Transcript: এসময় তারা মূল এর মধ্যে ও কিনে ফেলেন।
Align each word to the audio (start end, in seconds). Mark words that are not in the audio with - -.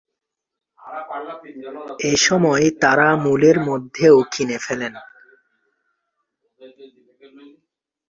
এসময় 2.11 2.65
তারা 2.81 3.07
মূল 3.23 3.41
এর 3.49 3.57
মধ্যে 3.69 4.05
ও 4.09 4.19
কিনে 4.33 4.57
ফেলেন। 4.65 4.93